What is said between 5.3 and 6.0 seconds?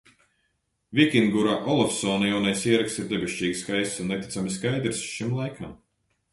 laikam.